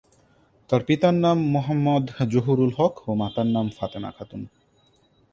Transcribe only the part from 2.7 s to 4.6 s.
হক ও মাতার নাম ফাতেমা খাতুন।